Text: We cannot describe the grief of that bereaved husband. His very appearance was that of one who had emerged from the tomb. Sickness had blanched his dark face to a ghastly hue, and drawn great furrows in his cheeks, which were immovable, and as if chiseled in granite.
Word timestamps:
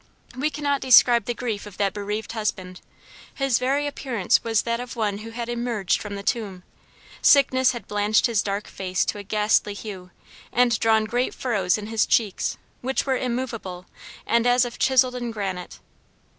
We 0.35 0.49
cannot 0.49 0.81
describe 0.81 1.25
the 1.25 1.35
grief 1.35 1.67
of 1.67 1.77
that 1.77 1.93
bereaved 1.93 2.31
husband. 2.31 2.81
His 3.35 3.59
very 3.59 3.85
appearance 3.85 4.43
was 4.43 4.63
that 4.63 4.79
of 4.79 4.95
one 4.95 5.19
who 5.19 5.29
had 5.29 5.47
emerged 5.47 6.01
from 6.01 6.15
the 6.15 6.23
tomb. 6.23 6.63
Sickness 7.21 7.73
had 7.73 7.87
blanched 7.87 8.25
his 8.25 8.41
dark 8.41 8.65
face 8.65 9.05
to 9.05 9.19
a 9.19 9.23
ghastly 9.23 9.75
hue, 9.75 10.09
and 10.51 10.79
drawn 10.79 11.05
great 11.05 11.35
furrows 11.35 11.77
in 11.77 11.85
his 11.85 12.07
cheeks, 12.07 12.57
which 12.81 13.05
were 13.05 13.15
immovable, 13.15 13.85
and 14.25 14.47
as 14.47 14.65
if 14.65 14.79
chiseled 14.79 15.13
in 15.13 15.29
granite. 15.29 15.79